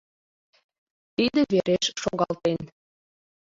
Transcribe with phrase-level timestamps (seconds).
[1.15, 2.59] Тиде вереш шогалтен.